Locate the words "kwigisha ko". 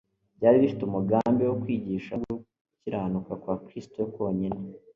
1.61-2.29